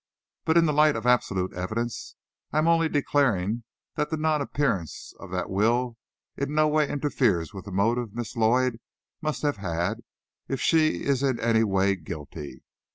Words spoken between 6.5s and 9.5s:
no way interferes with the motive Miss Lloyd must